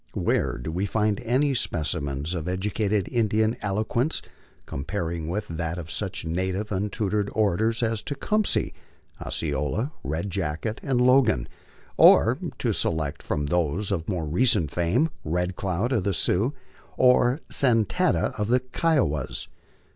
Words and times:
Where 0.15 0.57
do 0.57 0.71
we 0.71 0.87
find 0.87 1.19
any 1.21 1.53
specimens 1.53 2.33
of 2.33 2.47
educated 2.47 3.07
Indian 3.11 3.55
eloquence 3.61 4.23
comparing 4.65 5.29
with 5.29 5.47
that 5.49 5.77
of 5.77 5.91
such 5.91 6.25
native, 6.25 6.71
untutored 6.71 7.29
orators 7.33 7.83
as 7.83 8.01
Tecumseh, 8.01 8.71
Osceola, 9.23 9.91
Red 10.03 10.31
Jacket, 10.31 10.81
and 10.83 10.99
Logan; 11.01 11.47
or, 11.97 12.39
to 12.57 12.73
select 12.73 13.21
from 13.21 13.45
those 13.45 13.91
of 13.91 14.09
more 14.09 14.25
recent 14.25 14.71
fame, 14.71 15.11
Red 15.23 15.55
Cloud 15.55 15.91
of 15.91 16.03
the 16.03 16.15
Sioux, 16.15 16.51
or 16.97 17.39
Sa 17.51 17.67
tan 17.67 17.85
ta 17.85 18.33
of 18.39 18.47
the 18.47 18.59
Kiowas? 18.61 19.49